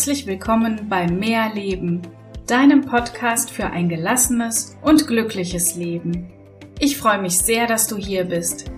Herzlich 0.00 0.26
willkommen 0.26 0.88
bei 0.88 1.06
Mehr 1.06 1.52
Leben, 1.52 2.00
deinem 2.46 2.80
Podcast 2.80 3.50
für 3.50 3.66
ein 3.66 3.90
gelassenes 3.90 4.78
und 4.80 5.06
glückliches 5.06 5.76
Leben. 5.76 6.32
Ich 6.78 6.96
freue 6.96 7.20
mich 7.20 7.36
sehr, 7.36 7.66
dass 7.66 7.86
du 7.86 7.98
hier 7.98 8.24
bist. 8.24 8.70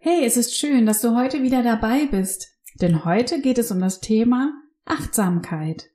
Hey, 0.00 0.24
es 0.24 0.38
ist 0.38 0.56
schön, 0.56 0.86
dass 0.86 1.02
du 1.02 1.14
heute 1.14 1.42
wieder 1.42 1.62
dabei 1.62 2.06
bist, 2.06 2.56
denn 2.80 3.04
heute 3.04 3.42
geht 3.42 3.58
es 3.58 3.70
um 3.70 3.78
das 3.78 4.00
Thema 4.00 4.54
Achtsamkeit. 4.86 5.90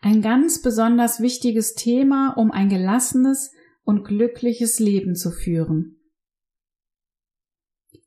Ein 0.00 0.22
ganz 0.22 0.62
besonders 0.62 1.20
wichtiges 1.20 1.74
Thema, 1.74 2.32
um 2.38 2.50
ein 2.50 2.70
gelassenes 2.70 3.52
und 3.82 4.04
glückliches 4.04 4.78
Leben 4.78 5.14
zu 5.14 5.30
führen. 5.30 6.00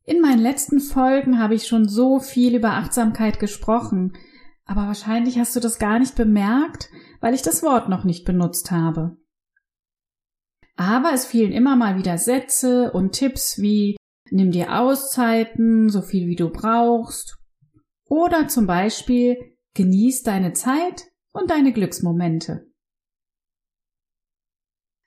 In 0.08 0.22
meinen 0.22 0.40
letzten 0.40 0.80
Folgen 0.80 1.38
habe 1.38 1.54
ich 1.54 1.68
schon 1.68 1.90
so 1.90 2.20
viel 2.20 2.56
über 2.56 2.76
Achtsamkeit 2.76 3.40
gesprochen, 3.40 4.18
aber 4.64 4.88
wahrscheinlich 4.88 5.38
hast 5.38 5.54
du 5.58 5.60
das 5.60 5.80
gar 5.80 6.00
nicht 6.00 6.16
bemerkt, 6.16 6.90
weil 7.20 7.34
ich 7.34 7.42
das 7.42 7.62
Wort 7.62 7.90
noch 7.90 8.06
nicht 8.06 8.24
benutzt 8.24 8.72
habe. 8.72 9.18
Aber 10.78 11.12
es 11.12 11.26
fielen 11.26 11.52
immer 11.52 11.76
mal 11.76 11.98
wieder 11.98 12.18
Sätze 12.18 12.94
und 12.94 13.12
Tipps 13.12 13.62
wie 13.62 13.98
nimm 14.32 14.52
dir 14.52 14.80
Auszeiten, 14.80 15.90
so 15.90 16.02
viel 16.02 16.28
wie 16.28 16.38
du 16.38 16.52
brauchst, 16.52 17.38
oder 18.06 18.48
zum 18.48 18.66
Beispiel 18.66 19.58
genieß 19.74 20.24
deine 20.24 20.54
Zeit 20.54 21.04
und 21.34 21.50
deine 21.50 21.74
Glücksmomente. 21.74 22.72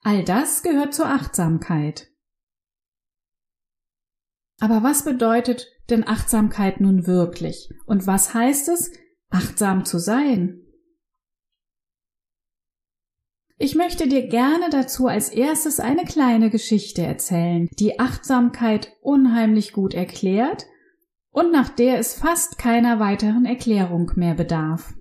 All 0.03 0.25
das 0.25 0.63
gehört 0.63 0.93
zur 0.93 1.07
Achtsamkeit. 1.07 2.11
Aber 4.61 4.83
was 4.83 5.05
bedeutet 5.05 5.67
denn 5.89 6.07
Achtsamkeit 6.07 6.81
nun 6.81 7.07
wirklich? 7.07 7.71
Und 7.87 8.07
was 8.07 8.35
heißt 8.35 8.69
es, 8.69 8.93
achtsam 9.31 9.85
zu 9.85 9.99
sein? 9.99 10.61
Ich 13.57 13.75
möchte 13.75 14.09
dir 14.09 14.27
gerne 14.29 14.71
dazu 14.71 15.07
als 15.07 15.29
erstes 15.29 15.81
eine 15.81 16.05
kleine 16.05 16.49
Geschichte 16.49 17.03
erzählen, 17.03 17.69
die 17.79 18.01
Achtsamkeit 18.01 18.97
unheimlich 19.03 19.73
gut 19.73 19.93
erklärt 19.93 20.67
und 21.31 21.53
nach 21.53 21.69
der 21.69 21.99
es 21.99 22.15
fast 22.15 22.57
keiner 22.57 23.01
weiteren 23.01 23.45
Erklärung 23.45 24.13
mehr 24.15 24.35
bedarf. 24.35 24.95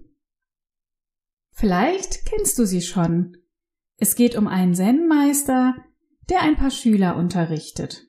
Vielleicht 1.52 2.26
kennst 2.26 2.60
du 2.60 2.66
sie 2.66 2.82
schon. 2.82 3.38
Es 3.98 4.16
geht 4.16 4.36
um 4.36 4.48
einen 4.48 4.73
Zen-Meister, 4.73 5.76
der 6.30 6.42
ein 6.42 6.56
paar 6.56 6.72
Schüler 6.72 7.16
unterrichtet. 7.16 8.09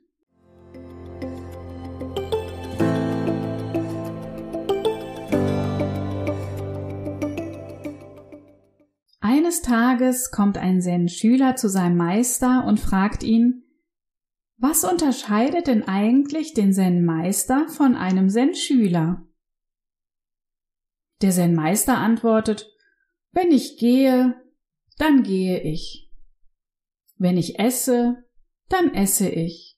Eines 9.51 9.62
Tages 9.62 10.31
kommt 10.31 10.59
ein 10.59 10.81
Zen-Schüler 10.81 11.56
zu 11.56 11.69
seinem 11.69 11.97
Meister 11.97 12.65
und 12.69 12.79
fragt 12.79 13.25
ihn, 13.25 13.65
was 14.59 14.84
unterscheidet 14.84 15.67
denn 15.67 15.83
eigentlich 15.89 16.55
den 16.55 16.73
Zen-Meister 16.73 17.67
von 17.67 17.97
einem 17.97 18.31
Zen-Schüler? 18.31 19.27
Der 21.20 21.33
Zen-Meister 21.33 21.98
antwortet, 21.98 22.73
wenn 23.33 23.51
ich 23.51 23.77
gehe, 23.77 24.41
dann 24.98 25.25
gehe 25.25 25.61
ich. 25.61 26.12
Wenn 27.17 27.37
ich 27.37 27.59
esse, 27.59 28.23
dann 28.69 28.95
esse 28.95 29.29
ich. 29.29 29.77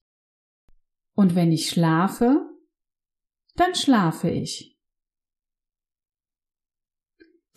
Und 1.15 1.35
wenn 1.35 1.51
ich 1.51 1.71
schlafe, 1.71 2.47
dann 3.57 3.75
schlafe 3.75 4.29
ich. 4.29 4.72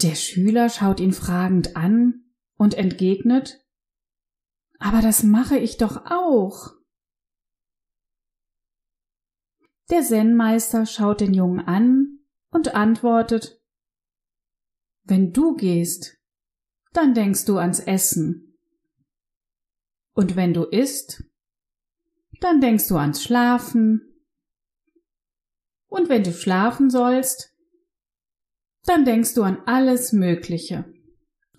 Der 0.01 0.15
Schüler 0.15 0.69
schaut 0.69 0.99
ihn 0.99 1.13
fragend 1.13 1.75
an 1.75 2.25
und 2.57 2.73
entgegnet 2.73 3.65
Aber 4.79 5.01
das 5.01 5.23
mache 5.23 5.57
ich 5.57 5.77
doch 5.77 6.05
auch. 6.05 6.73
Der 9.89 10.01
Zen-Meister 10.01 10.85
schaut 10.85 11.21
den 11.21 11.33
Jungen 11.33 11.59
an 11.59 12.19
und 12.49 12.75
antwortet 12.75 13.61
Wenn 15.03 15.31
du 15.31 15.55
gehst, 15.55 16.17
dann 16.91 17.13
denkst 17.13 17.45
du 17.45 17.57
ans 17.57 17.79
Essen. 17.79 18.57
Und 20.13 20.35
wenn 20.35 20.53
du 20.53 20.63
isst, 20.63 21.23
dann 22.39 22.61
denkst 22.61 22.87
du 22.87 22.97
ans 22.97 23.23
Schlafen. 23.23 24.23
Und 25.87 26.09
wenn 26.09 26.23
du 26.23 26.33
schlafen 26.33 26.89
sollst, 26.89 27.54
dann 28.85 29.05
denkst 29.05 29.33
du 29.33 29.43
an 29.43 29.57
alles 29.65 30.13
Mögliche. 30.13 30.85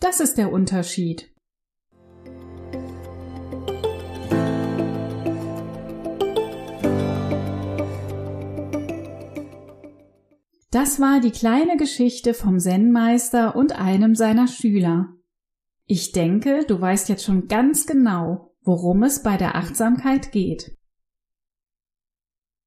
Das 0.00 0.20
ist 0.20 0.38
der 0.38 0.53
Unterschied. 0.53 1.32
Das 10.70 11.00
war 11.00 11.20
die 11.20 11.31
kleine 11.31 11.78
Geschichte 11.78 12.34
vom 12.34 12.59
Zen-Meister 12.59 13.56
und 13.56 13.72
einem 13.72 14.15
seiner 14.15 14.47
Schüler. 14.47 15.09
Ich 15.86 16.12
denke, 16.12 16.65
du 16.66 16.78
weißt 16.81 17.09
jetzt 17.09 17.25
schon 17.25 17.48
ganz 17.48 17.86
genau, 17.86 18.54
worum 18.60 19.03
es 19.03 19.22
bei 19.22 19.36
der 19.36 19.54
Achtsamkeit 19.54 20.32
geht. 20.32 20.76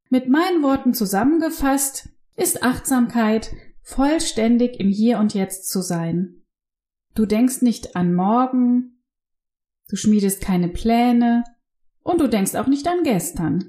Mit 0.09 0.27
meinen 0.27 0.63
Worten 0.63 0.95
zusammengefasst 0.95 2.09
ist 2.35 2.63
Achtsamkeit 2.63 3.51
vollständig 3.89 4.79
im 4.79 4.89
Hier 4.89 5.19
und 5.19 5.33
Jetzt 5.33 5.69
zu 5.69 5.81
sein. 5.81 6.43
Du 7.15 7.25
denkst 7.25 7.61
nicht 7.61 7.95
an 7.95 8.13
morgen, 8.13 9.03
du 9.89 9.95
schmiedest 9.95 10.41
keine 10.41 10.69
Pläne 10.69 11.43
und 12.03 12.21
du 12.21 12.27
denkst 12.27 12.55
auch 12.55 12.67
nicht 12.67 12.87
an 12.87 13.03
gestern. 13.03 13.65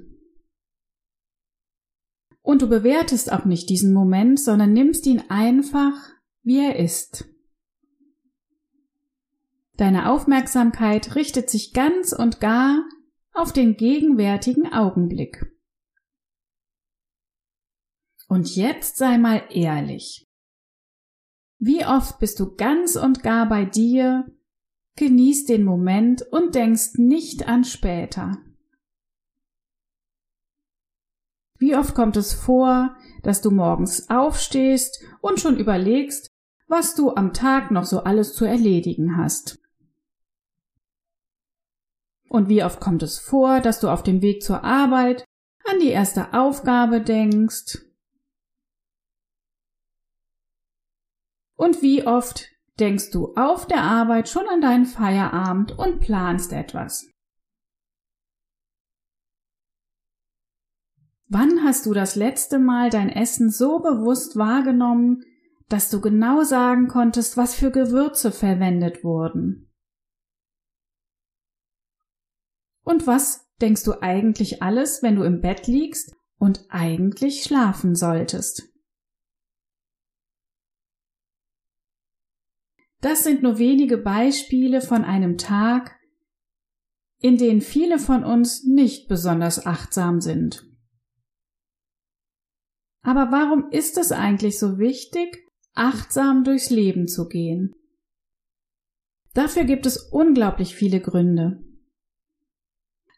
Und 2.43 2.61
du 2.61 2.69
bewertest 2.69 3.31
auch 3.31 3.45
nicht 3.45 3.69
diesen 3.69 3.93
Moment, 3.93 4.39
sondern 4.39 4.73
nimmst 4.73 5.05
ihn 5.05 5.23
einfach, 5.29 5.93
wie 6.43 6.59
er 6.59 6.77
ist. 6.77 7.25
Deine 9.77 10.11
Aufmerksamkeit 10.11 11.15
richtet 11.15 11.49
sich 11.49 11.73
ganz 11.73 12.13
und 12.13 12.39
gar 12.39 12.83
auf 13.33 13.53
den 13.53 13.75
gegenwärtigen 13.75 14.71
Augenblick. 14.71 15.50
Und 18.31 18.55
jetzt 18.55 18.95
sei 18.95 19.17
mal 19.17 19.43
ehrlich. 19.49 20.25
Wie 21.59 21.85
oft 21.85 22.17
bist 22.19 22.39
du 22.39 22.55
ganz 22.55 22.95
und 22.95 23.23
gar 23.23 23.49
bei 23.49 23.65
dir, 23.65 24.25
genießt 24.95 25.49
den 25.49 25.65
Moment 25.65 26.21
und 26.31 26.55
denkst 26.55 26.93
nicht 26.93 27.49
an 27.49 27.65
später? 27.65 28.37
Wie 31.59 31.75
oft 31.75 31.93
kommt 31.93 32.15
es 32.15 32.31
vor, 32.31 32.95
dass 33.21 33.41
du 33.41 33.51
morgens 33.51 34.09
aufstehst 34.09 35.03
und 35.19 35.41
schon 35.41 35.59
überlegst, 35.59 36.31
was 36.67 36.95
du 36.95 37.13
am 37.13 37.33
Tag 37.33 37.69
noch 37.69 37.83
so 37.83 37.99
alles 38.03 38.33
zu 38.33 38.45
erledigen 38.45 39.17
hast? 39.17 39.59
Und 42.29 42.47
wie 42.47 42.63
oft 42.63 42.79
kommt 42.79 43.03
es 43.03 43.19
vor, 43.19 43.59
dass 43.59 43.81
du 43.81 43.89
auf 43.89 44.03
dem 44.03 44.21
Weg 44.21 44.41
zur 44.41 44.63
Arbeit 44.63 45.25
an 45.65 45.79
die 45.81 45.89
erste 45.89 46.33
Aufgabe 46.33 47.01
denkst 47.01 47.90
Und 51.61 51.83
wie 51.83 52.07
oft 52.07 52.49
denkst 52.79 53.11
du 53.11 53.35
auf 53.35 53.67
der 53.67 53.83
Arbeit 53.83 54.27
schon 54.27 54.47
an 54.47 54.61
deinen 54.61 54.87
Feierabend 54.87 55.77
und 55.77 55.99
planst 55.99 56.53
etwas? 56.53 57.07
Wann 61.27 61.63
hast 61.63 61.85
du 61.85 61.93
das 61.93 62.15
letzte 62.15 62.57
Mal 62.57 62.89
dein 62.89 63.09
Essen 63.09 63.51
so 63.51 63.77
bewusst 63.77 64.37
wahrgenommen, 64.37 65.23
dass 65.69 65.91
du 65.91 66.01
genau 66.01 66.41
sagen 66.41 66.87
konntest, 66.87 67.37
was 67.37 67.53
für 67.53 67.69
Gewürze 67.69 68.31
verwendet 68.31 69.03
wurden? 69.03 69.71
Und 72.83 73.05
was 73.05 73.47
denkst 73.61 73.83
du 73.83 74.01
eigentlich 74.01 74.63
alles, 74.63 75.03
wenn 75.03 75.15
du 75.15 75.21
im 75.21 75.41
Bett 75.41 75.67
liegst 75.67 76.15
und 76.39 76.65
eigentlich 76.69 77.43
schlafen 77.43 77.93
solltest? 77.93 78.70
Das 83.01 83.23
sind 83.23 83.41
nur 83.41 83.57
wenige 83.57 83.97
Beispiele 83.97 84.81
von 84.81 85.03
einem 85.03 85.37
Tag, 85.37 85.99
in 87.17 87.37
denen 87.37 87.61
viele 87.61 87.99
von 87.99 88.23
uns 88.23 88.63
nicht 88.63 89.07
besonders 89.07 89.65
achtsam 89.65 90.21
sind. 90.21 90.67
Aber 93.01 93.31
warum 93.31 93.69
ist 93.71 93.97
es 93.97 94.11
eigentlich 94.11 94.59
so 94.59 94.77
wichtig, 94.77 95.43
achtsam 95.73 96.43
durchs 96.43 96.69
Leben 96.69 97.07
zu 97.07 97.27
gehen? 97.27 97.73
Dafür 99.33 99.63
gibt 99.63 99.85
es 99.85 99.97
unglaublich 99.97 100.75
viele 100.75 100.99
Gründe. 100.99 101.63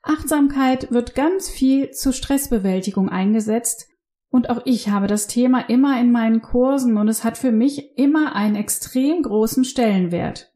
Achtsamkeit 0.02 0.92
wird 0.92 1.16
ganz 1.16 1.50
viel 1.50 1.92
zur 1.92 2.14
Stressbewältigung 2.14 3.10
eingesetzt 3.10 3.88
Und 4.34 4.50
auch 4.50 4.64
ich 4.66 4.90
habe 4.90 5.06
das 5.06 5.28
Thema 5.28 5.70
immer 5.70 6.02
in 6.02 6.12
meinen 6.12 6.42
Kursen 6.42 6.98
und 6.98 7.08
es 7.08 7.24
hat 7.24 7.38
für 7.38 7.52
mich 7.52 8.00
immer 8.00 8.36
einen 8.36 8.56
extrem 8.56 9.22
großen 9.22 9.64
Stellenwert. 9.64 10.52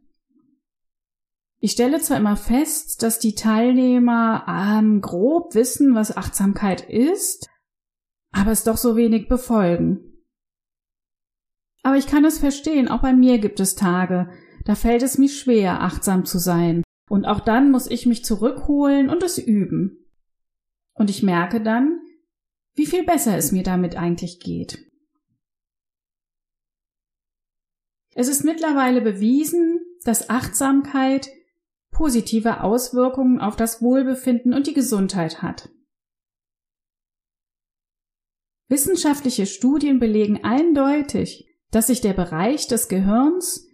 Ich 1.60 1.74
stelle 1.74 2.00
zwar 2.00 2.18
immer 2.18 2.38
fest, 2.38 3.04
dass 3.04 3.20
die 3.20 3.36
Teilnehmer 3.36 4.46
ähm, 4.50 5.00
grob 5.00 5.54
wissen, 5.54 5.94
was 5.94 6.18
Achtsamkeit 6.18 6.90
ist, 6.90 7.48
aber 8.32 8.50
es 8.50 8.64
doch 8.64 8.78
so 8.78 8.96
wenig 8.96 9.30
befolgen. 9.30 10.24
Aber 11.84 11.98
ich 11.98 12.08
kann 12.08 12.26
es 12.26 12.40
verstehen, 12.40 12.88
auch 12.88 13.02
bei 13.02 13.14
mir 13.14 13.38
gibt 13.38 13.60
es 13.60 13.76
Tage, 13.76 14.32
da 14.66 14.74
fällt 14.74 15.04
es 15.04 15.20
mir 15.20 15.30
schwer, 15.30 15.84
achtsam 15.84 16.26
zu 16.26 16.40
sein. 16.40 16.82
Und 17.12 17.26
auch 17.26 17.42
dann 17.42 17.70
muss 17.70 17.86
ich 17.86 18.08
mich 18.08 18.26
zurückholen 18.26 19.12
und 19.12 19.22
es 19.22 19.38
üben. 19.38 20.04
Und 20.96 21.12
ich 21.12 21.22
merke 21.22 21.62
dann, 21.62 22.00
wie 22.78 22.86
viel 22.86 23.04
besser 23.04 23.36
es 23.36 23.52
mir 23.52 23.64
damit 23.64 23.98
eigentlich 23.98 24.40
geht. 24.40 24.88
Es 28.14 28.28
ist 28.28 28.44
mittlerweile 28.44 29.02
bewiesen, 29.02 29.80
dass 30.04 30.30
Achtsamkeit 30.30 31.30
positive 31.92 32.62
Auswirkungen 32.62 33.40
auf 33.40 33.56
das 33.56 33.82
Wohlbefinden 33.82 34.54
und 34.54 34.68
die 34.68 34.74
Gesundheit 34.74 35.42
hat. 35.42 35.70
Wissenschaftliche 38.70 39.48
Studien 39.48 40.00
belegen 40.00 40.44
eindeutig, 40.44 41.48
dass 41.72 41.88
sich 41.88 42.02
der 42.02 42.14
Bereich 42.14 42.68
des 42.68 42.90
Gehirns, 42.90 43.68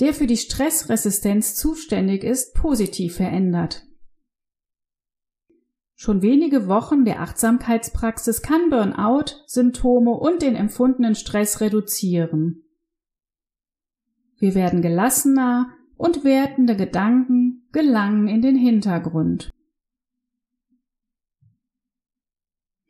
der 0.00 0.12
für 0.12 0.26
die 0.26 0.36
Stressresistenz 0.36 1.54
zuständig 1.54 2.24
ist, 2.24 2.54
positiv 2.54 3.16
verändert. 3.16 3.86
Schon 6.02 6.22
wenige 6.22 6.66
Wochen 6.66 7.04
der 7.04 7.20
Achtsamkeitspraxis 7.20 8.40
kann 8.40 8.70
Burnout, 8.70 9.44
Symptome 9.44 10.12
und 10.12 10.40
den 10.40 10.56
empfundenen 10.56 11.14
Stress 11.14 11.60
reduzieren. 11.60 12.64
Wir 14.38 14.54
werden 14.54 14.80
gelassener 14.80 15.76
und 15.98 16.24
wertende 16.24 16.74
Gedanken 16.74 17.68
gelangen 17.72 18.28
in 18.28 18.40
den 18.40 18.56
Hintergrund. 18.56 19.50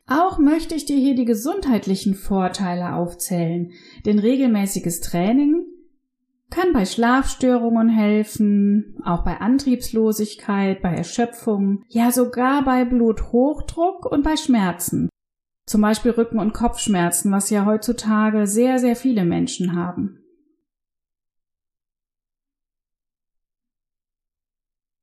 Auch 0.07 0.39
möchte 0.39 0.73
ich 0.73 0.85
dir 0.85 0.97
hier 0.97 1.13
die 1.13 1.25
gesundheitlichen 1.25 2.15
Vorteile 2.15 2.95
aufzählen, 2.95 3.73
denn 4.05 4.19
regelmäßiges 4.19 5.01
Training 5.01 5.65
kann 6.51 6.73
bei 6.73 6.85
Schlafstörungen 6.85 7.89
helfen, 7.89 8.97
auch 9.03 9.23
bei 9.23 9.39
Antriebslosigkeit, 9.39 10.81
bei 10.81 10.93
Erschöpfung, 10.93 11.83
ja 11.87 12.11
sogar 12.11 12.63
bei 12.63 12.85
Bluthochdruck 12.85 14.05
und 14.05 14.23
bei 14.23 14.35
Schmerzen. 14.35 15.09
Zum 15.65 15.81
Beispiel 15.81 16.11
Rücken- 16.11 16.39
und 16.39 16.53
Kopfschmerzen, 16.53 17.31
was 17.31 17.49
ja 17.49 17.65
heutzutage 17.65 18.45
sehr, 18.45 18.79
sehr 18.79 18.97
viele 18.97 19.23
Menschen 19.23 19.75
haben. 19.75 20.17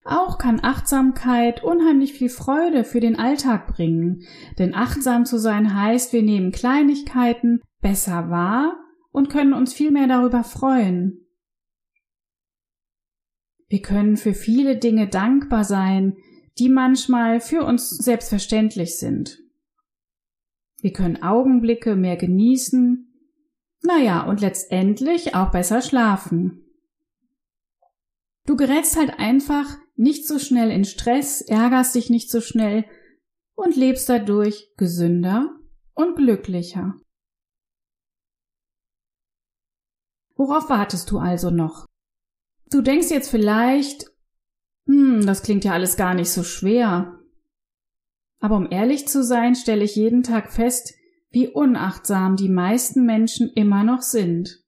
Auch 0.05 0.39
kann 0.39 0.61
Achtsamkeit 0.63 1.65
unheimlich 1.65 2.15
viel 2.15 2.31
Freude 2.31 2.85
für 2.85 3.01
den 3.01 3.19
Alltag 3.19 3.67
bringen, 3.67 4.23
denn 4.59 4.75
achtsam 4.75 5.25
zu 5.25 5.39
sein 5.39 5.75
heißt, 5.75 6.13
wir 6.13 6.23
nehmen 6.23 6.53
Kleinigkeiten 6.53 7.63
besser 7.81 8.31
wahr 8.31 8.77
und 9.13 9.31
können 9.31 9.53
uns 9.53 9.73
viel 9.73 9.91
mehr 9.91 10.07
darüber 10.07 10.45
freuen. 10.45 11.28
Wir 13.69 13.83
können 13.83 14.17
für 14.17 14.35
viele 14.35 14.79
Dinge 14.79 15.09
dankbar 15.09 15.65
sein, 15.65 16.17
die 16.59 16.69
manchmal 16.69 17.41
für 17.41 17.65
uns 17.65 17.91
selbstverständlich 17.91 18.99
sind. 18.99 19.39
Wir 20.81 20.93
können 20.93 21.23
Augenblicke 21.23 21.97
mehr 21.97 22.17
genießen, 22.17 23.05
naja, 23.83 24.27
und 24.29 24.41
letztendlich 24.41 25.35
auch 25.35 25.51
besser 25.51 25.83
schlafen. 25.83 26.65
Du 28.47 28.57
gerätst 28.57 28.97
halt 28.97 29.19
einfach 29.19 29.77
nicht 29.95 30.27
so 30.27 30.39
schnell 30.39 30.71
in 30.71 30.85
Stress, 30.85 31.43
ärgerst 31.43 31.95
dich 31.95 32.09
nicht 32.09 32.31
so 32.31 32.41
schnell 32.41 32.85
und 33.55 33.77
lebst 33.77 34.09
dadurch 34.09 34.73
gesünder 34.77 35.55
und 35.95 36.17
glücklicher. 36.17 36.95
Worauf 40.35 40.71
wartest 40.71 41.11
du 41.11 41.19
also 41.19 41.51
noch? 41.51 41.87
Du 42.71 42.83
denkst 42.83 43.11
jetzt 43.11 43.31
vielleicht, 43.31 44.11
hm, 44.87 45.25
das 45.25 45.43
klingt 45.43 45.65
ja 45.65 45.73
alles 45.73 45.97
gar 45.97 46.15
nicht 46.15 46.31
so 46.31 46.43
schwer. 46.43 47.19
Aber 48.41 48.57
um 48.57 48.71
ehrlich 48.71 49.09
zu 49.09 49.25
sein, 49.25 49.55
stelle 49.55 49.85
ich 49.85 49.97
jeden 49.97 50.23
Tag 50.23 50.53
fest, 50.53 50.95
wie 51.31 51.49
unachtsam 51.49 52.37
die 52.37 52.49
meisten 52.49 53.05
Menschen 53.05 53.51
immer 53.55 53.85
noch 53.85 54.03
sind. 54.03 54.63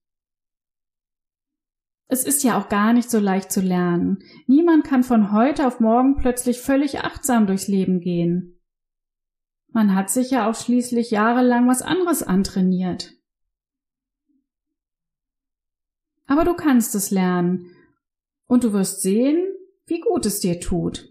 Es 2.08 2.24
ist 2.24 2.42
ja 2.42 2.58
auch 2.58 2.68
gar 2.68 2.92
nicht 2.92 3.10
so 3.10 3.20
leicht 3.20 3.52
zu 3.52 3.60
lernen. 3.60 4.18
Niemand 4.46 4.84
kann 4.84 5.04
von 5.04 5.30
heute 5.30 5.66
auf 5.66 5.78
morgen 5.78 6.16
plötzlich 6.16 6.60
völlig 6.60 7.00
achtsam 7.00 7.46
durchs 7.46 7.68
Leben 7.68 8.00
gehen. 8.00 8.60
Man 9.68 9.94
hat 9.94 10.10
sich 10.10 10.30
ja 10.30 10.50
auch 10.50 10.54
schließlich 10.56 11.12
jahrelang 11.12 11.68
was 11.68 11.82
anderes 11.82 12.24
antrainiert. 12.24 13.12
Aber 16.26 16.44
du 16.44 16.54
kannst 16.54 16.94
es 16.96 17.10
lernen 17.10 17.70
und 18.50 18.64
du 18.64 18.72
wirst 18.72 19.00
sehen, 19.00 19.54
wie 19.86 20.00
gut 20.00 20.26
es 20.26 20.40
dir 20.40 20.58
tut. 20.58 21.08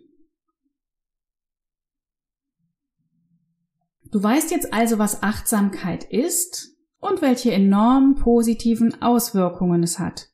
Du 4.12 4.22
weißt 4.22 4.52
jetzt 4.52 4.74
also, 4.74 5.00
was 5.00 5.24
Achtsamkeit 5.24 6.04
ist 6.04 6.76
und 6.98 7.22
welche 7.22 7.54
enorm 7.54 8.16
positiven 8.16 9.02
Auswirkungen 9.02 9.84
es 9.84 10.00
hat. 10.00 10.28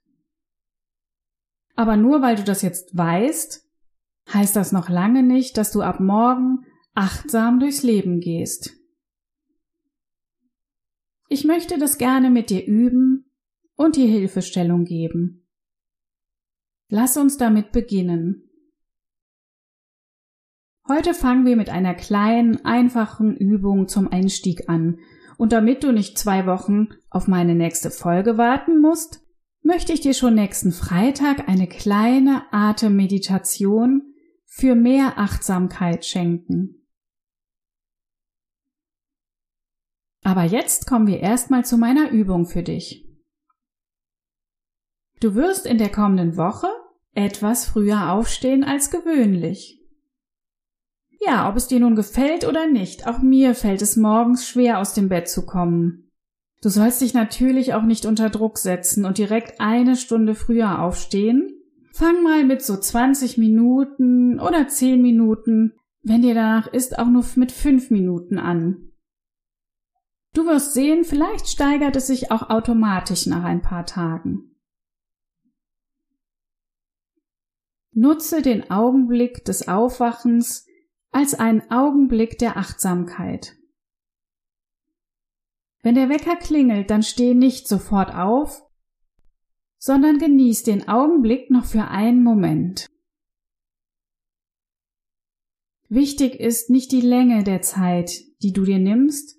Aber 1.76 1.96
nur 1.96 2.24
weil 2.24 2.38
du 2.38 2.44
das 2.44 2.64
jetzt 2.64 2.98
weißt, 2.98 3.70
heißt 4.34 4.56
das 4.56 4.72
noch 4.72 4.90
lange 4.90 5.22
nicht, 5.22 5.58
dass 5.58 5.72
du 5.72 5.84
ab 5.84 6.00
morgen 6.00 6.66
achtsam 6.96 7.60
durchs 7.60 7.84
Leben 7.84 8.20
gehst. 8.20 8.72
Ich 11.30 11.44
möchte 11.44 11.78
das 11.78 12.00
gerne 12.00 12.32
mit 12.32 12.50
dir 12.50 12.66
üben 12.66 13.32
und 13.76 13.96
dir 13.96 14.08
Hilfestellung 14.08 14.86
geben. 14.86 15.45
Lass 16.90 17.18
uns 17.18 17.38
damit 17.38 17.72
beginnen. 17.72 18.44
Heute 20.88 21.16
fangen 21.16 21.46
wir 21.46 21.56
mit 21.56 21.70
einer 21.70 21.96
kleinen, 21.96 22.64
einfachen 22.64 23.36
Übung 23.36 23.88
zum 23.88 24.08
Einstieg 24.08 24.70
an. 24.70 25.00
Und 25.38 25.52
damit 25.52 25.84
du 25.84 25.92
nicht 25.92 26.18
zwei 26.18 26.46
Wochen 26.46 26.90
auf 27.10 27.28
meine 27.28 27.56
nächste 27.56 27.90
Folge 27.90 28.38
warten 28.38 28.80
musst, 28.82 29.22
möchte 29.64 29.94
ich 29.94 30.02
dir 30.02 30.14
schon 30.14 30.36
nächsten 30.36 30.72
Freitag 30.72 31.50
eine 31.50 31.68
kleine 31.68 32.44
Atemmeditation 32.52 34.14
für 34.46 34.76
mehr 34.76 35.18
Achtsamkeit 35.18 36.06
schenken. 36.06 36.88
Aber 40.24 40.44
jetzt 40.44 40.88
kommen 40.88 41.08
wir 41.08 41.20
erstmal 41.20 41.66
zu 41.66 41.78
meiner 41.78 42.12
Übung 42.12 42.46
für 42.46 42.64
dich. 42.64 43.06
Du 45.20 45.34
wirst 45.34 45.66
in 45.66 45.78
der 45.78 45.92
kommenden 45.92 46.38
Woche 46.38 46.68
etwas 47.16 47.66
früher 47.66 48.12
aufstehen 48.12 48.64
als 48.64 48.92
gewöhnlich. 48.92 49.82
Ja, 51.20 51.50
ob 51.50 51.56
es 51.56 51.68
dir 51.68 51.80
nun 51.80 51.96
gefällt 51.96 52.46
oder 52.46 52.68
nicht, 52.68 53.08
auch 53.08 53.20
mir 53.20 53.56
fällt 53.56 53.82
es 53.82 53.96
morgens 53.96 54.48
schwer 54.48 54.80
aus 54.80 54.94
dem 54.94 55.10
Bett 55.10 55.28
zu 55.28 55.46
kommen. 55.46 56.12
Du 56.62 56.70
sollst 56.70 57.02
dich 57.02 57.14
natürlich 57.14 57.74
auch 57.74 57.84
nicht 57.84 58.06
unter 58.06 58.30
Druck 58.30 58.58
setzen 58.58 59.06
und 59.06 59.18
direkt 59.18 59.60
eine 59.60 59.96
Stunde 59.96 60.36
früher 60.36 60.82
aufstehen. 60.82 61.52
Fang 61.94 62.24
mal 62.24 62.44
mit 62.44 62.62
so 62.62 62.78
20 62.78 63.38
Minuten 63.38 64.40
oder 64.40 64.68
10 64.68 65.02
Minuten, 65.02 65.74
wenn 66.04 66.22
dir 66.22 66.36
danach 66.36 66.68
ist, 66.68 67.00
auch 67.00 67.08
nur 67.08 67.24
mit 67.36 67.52
5 67.52 67.90
Minuten 67.92 68.38
an. 68.38 68.92
Du 70.34 70.46
wirst 70.46 70.74
sehen, 70.74 71.06
vielleicht 71.06 71.48
steigert 71.48 71.96
es 71.96 72.08
sich 72.08 72.30
auch 72.32 72.50
automatisch 72.50 73.26
nach 73.26 73.44
ein 73.44 73.62
paar 73.62 73.86
Tagen. 73.86 74.55
Nutze 77.98 78.42
den 78.42 78.70
Augenblick 78.70 79.46
des 79.46 79.70
Aufwachens 79.70 80.68
als 81.12 81.34
einen 81.34 81.72
Augenblick 81.72 82.38
der 82.38 82.58
Achtsamkeit. 82.58 83.56
Wenn 85.82 85.96
der 85.96 86.10
Wecker 86.10 86.36
klingelt, 86.36 86.90
dann 86.90 87.04
steh 87.04 87.34
nicht 87.34 87.70
sofort 87.70 88.14
auf, 88.14 88.62
sondern 89.78 90.18
genieß 90.18 90.64
den 90.64 90.90
Augenblick 90.90 91.50
noch 91.50 91.64
für 91.64 91.86
einen 91.86 92.22
Moment. 92.22 92.88
Wichtig 95.88 96.36
ist 96.38 96.70
nicht 96.70 96.92
die 96.92 97.02
Länge 97.02 97.46
der 97.46 97.62
Zeit, 97.62 98.12
die 98.42 98.52
du 98.52 98.66
dir 98.66 98.80
nimmst, 98.80 99.38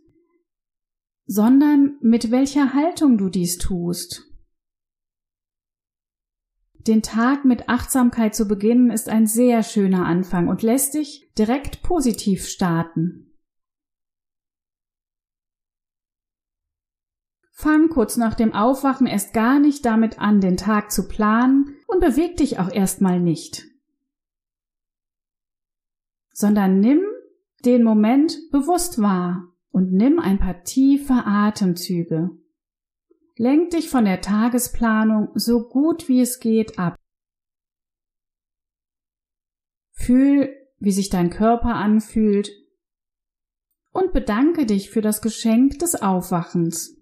sondern 1.27 1.99
mit 2.01 2.31
welcher 2.31 2.73
Haltung 2.73 3.19
du 3.19 3.29
dies 3.29 3.59
tust. 3.59 4.23
Den 6.87 7.03
Tag 7.03 7.45
mit 7.45 7.69
Achtsamkeit 7.69 8.37
zu 8.37 8.47
beginnen 8.47 8.91
ist 8.91 9.09
ein 9.09 9.27
sehr 9.27 9.65
schöner 9.65 10.07
Anfang 10.07 10.47
und 10.47 10.63
lässt 10.63 10.95
dich 10.95 11.33
direkt 11.37 11.83
positiv 11.83 12.47
starten. 12.47 13.33
Fang 17.51 17.89
kurz 17.89 18.17
nach 18.17 18.35
dem 18.35 18.53
Aufwachen 18.53 19.07
erst 19.07 19.33
gar 19.33 19.59
nicht 19.59 19.85
damit 19.85 20.21
an, 20.21 20.41
den 20.41 20.57
Tag 20.57 20.93
zu 20.93 21.09
planen 21.09 21.75
und 21.89 22.01
beweg 22.01 22.37
dich 22.37 22.61
auch 22.61 22.71
erstmal 22.71 23.19
nicht. 23.19 23.65
Sondern 26.33 26.79
nimm 26.79 27.01
den 27.65 27.83
Moment 27.83 28.39
bewusst 28.53 29.01
wahr 29.01 29.49
und 29.71 29.93
nimm 29.93 30.21
ein 30.21 30.39
paar 30.39 30.63
tiefe 30.63 31.15
Atemzüge. 31.25 32.31
Lenk 33.39 33.71
dich 33.71 33.91
von 33.91 34.07
der 34.07 34.23
Tagesplanung 34.23 35.29
so 35.35 35.69
gut 35.69 36.09
wie 36.09 36.23
es 36.23 36.41
geht 36.41 36.79
ab. 36.79 36.97
Fühl, 39.93 40.55
wie 40.79 40.93
sich 40.93 41.11
dein 41.11 41.29
Körper 41.29 41.75
anfühlt 41.75 42.51
und 43.93 44.13
bedanke 44.13 44.65
dich 44.65 44.91
für 44.91 45.03
das 45.03 45.21
Geschenk 45.21 45.79
des 45.79 45.97
Aufwachens. 45.97 46.97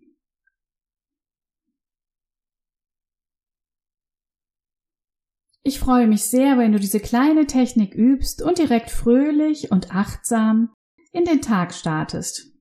Ich 5.62 5.78
freue 5.78 6.06
mich 6.06 6.24
sehr, 6.26 6.58
wenn 6.58 6.72
du 6.72 6.80
diese 6.80 7.00
kleine 7.00 7.46
Technik 7.46 7.94
übst 7.94 8.42
und 8.42 8.58
direkt 8.58 8.90
fröhlich 8.90 9.70
und 9.70 9.94
achtsam 9.94 10.74
in 11.12 11.24
den 11.24 11.40
Tag 11.40 11.72
startest. 11.72 12.53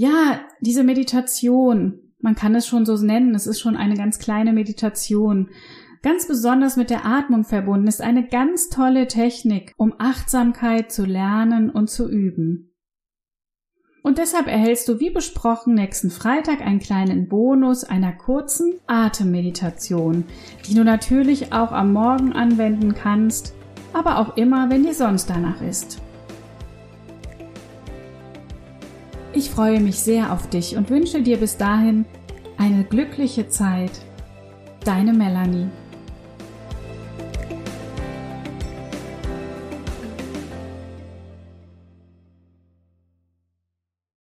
Ja, 0.00 0.40
diese 0.62 0.82
Meditation, 0.82 2.00
man 2.20 2.34
kann 2.34 2.54
es 2.54 2.66
schon 2.66 2.86
so 2.86 2.96
nennen, 2.96 3.34
es 3.34 3.46
ist 3.46 3.60
schon 3.60 3.76
eine 3.76 3.98
ganz 3.98 4.18
kleine 4.18 4.54
Meditation, 4.54 5.50
ganz 6.00 6.26
besonders 6.26 6.78
mit 6.78 6.88
der 6.88 7.04
Atmung 7.04 7.44
verbunden, 7.44 7.86
ist 7.86 8.00
eine 8.00 8.26
ganz 8.26 8.70
tolle 8.70 9.08
Technik, 9.08 9.74
um 9.76 9.92
Achtsamkeit 9.98 10.90
zu 10.90 11.04
lernen 11.04 11.68
und 11.68 11.90
zu 11.90 12.08
üben. 12.08 12.72
Und 14.02 14.16
deshalb 14.16 14.46
erhältst 14.46 14.88
du 14.88 15.00
wie 15.00 15.10
besprochen 15.10 15.74
nächsten 15.74 16.08
Freitag 16.08 16.62
einen 16.62 16.80
kleinen 16.80 17.28
Bonus 17.28 17.84
einer 17.84 18.12
kurzen 18.12 18.80
Atemmeditation, 18.86 20.24
die 20.66 20.74
du 20.74 20.82
natürlich 20.82 21.52
auch 21.52 21.72
am 21.72 21.92
Morgen 21.92 22.32
anwenden 22.32 22.94
kannst, 22.94 23.52
aber 23.92 24.16
auch 24.16 24.38
immer, 24.38 24.70
wenn 24.70 24.82
dir 24.82 24.94
sonst 24.94 25.28
danach 25.28 25.60
ist. 25.60 26.00
Ich 29.40 29.48
freue 29.48 29.80
mich 29.80 29.98
sehr 29.98 30.34
auf 30.34 30.50
dich 30.50 30.76
und 30.76 30.90
wünsche 30.90 31.22
dir 31.22 31.38
bis 31.38 31.56
dahin 31.56 32.04
eine 32.58 32.84
glückliche 32.84 33.48
Zeit. 33.48 33.90
Deine 34.84 35.14
Melanie. 35.14 35.70